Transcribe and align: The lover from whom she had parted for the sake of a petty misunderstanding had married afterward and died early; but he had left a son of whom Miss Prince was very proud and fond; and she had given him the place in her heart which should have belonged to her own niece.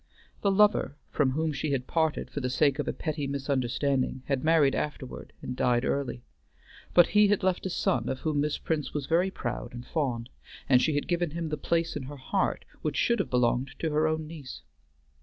The 0.41 0.49
lover 0.49 0.97
from 1.11 1.33
whom 1.33 1.53
she 1.53 1.73
had 1.73 1.85
parted 1.85 2.31
for 2.31 2.39
the 2.39 2.49
sake 2.49 2.79
of 2.79 2.87
a 2.87 2.91
petty 2.91 3.27
misunderstanding 3.27 4.23
had 4.25 4.43
married 4.43 4.73
afterward 4.73 5.31
and 5.43 5.55
died 5.55 5.85
early; 5.85 6.23
but 6.95 7.09
he 7.09 7.27
had 7.27 7.43
left 7.43 7.67
a 7.67 7.69
son 7.69 8.09
of 8.09 8.21
whom 8.21 8.41
Miss 8.41 8.57
Prince 8.57 8.95
was 8.95 9.05
very 9.05 9.29
proud 9.29 9.75
and 9.75 9.85
fond; 9.85 10.29
and 10.67 10.81
she 10.81 10.95
had 10.95 11.07
given 11.07 11.29
him 11.29 11.49
the 11.49 11.55
place 11.55 11.95
in 11.95 12.01
her 12.09 12.17
heart 12.17 12.65
which 12.81 12.97
should 12.97 13.19
have 13.19 13.29
belonged 13.29 13.75
to 13.77 13.91
her 13.91 14.07
own 14.07 14.25
niece. 14.25 14.63